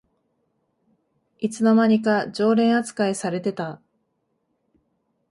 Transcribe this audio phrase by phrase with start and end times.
[1.37, 3.79] いつの間にか常連あつかいされてた